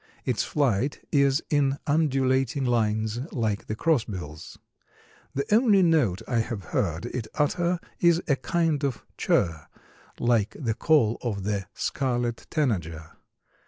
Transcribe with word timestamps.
Its 0.25 0.41
flight 0.43 1.07
is 1.11 1.43
in 1.51 1.77
undulating 1.85 2.65
lines, 2.65 3.19
like 3.31 3.67
the 3.67 3.75
crossbills. 3.75 4.57
The 5.35 5.45
only 5.53 5.83
note 5.83 6.23
I 6.27 6.39
have 6.39 6.63
heard 6.73 7.05
it 7.05 7.27
utter 7.35 7.79
is 7.99 8.19
a 8.27 8.35
kind 8.35 8.83
of 8.83 9.05
churr, 9.15 9.67
like 10.19 10.55
the 10.59 10.73
call 10.73 11.19
of 11.21 11.43
the 11.43 11.67
scarlet 11.75 12.47
tanager. 12.49 13.11